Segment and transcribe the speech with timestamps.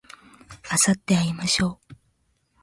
[0.67, 1.95] あさってに会いましょう